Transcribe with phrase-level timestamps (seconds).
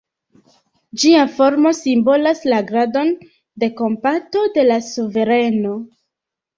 [1.03, 3.15] Ĝia formo simbolas la gradon
[3.65, 5.81] de kompato de la suvereno.